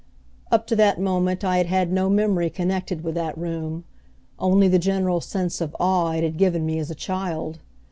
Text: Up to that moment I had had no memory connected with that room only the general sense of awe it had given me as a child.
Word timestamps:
Up 0.51 0.65
to 0.65 0.75
that 0.77 0.99
moment 0.99 1.43
I 1.43 1.57
had 1.59 1.67
had 1.67 1.91
no 1.93 2.09
memory 2.09 2.49
connected 2.49 3.03
with 3.03 3.13
that 3.13 3.37
room 3.37 3.83
only 4.39 4.67
the 4.67 4.79
general 4.79 5.21
sense 5.21 5.61
of 5.61 5.75
awe 5.79 6.13
it 6.13 6.23
had 6.23 6.37
given 6.37 6.65
me 6.65 6.79
as 6.79 6.89
a 6.89 6.95
child. 6.95 7.59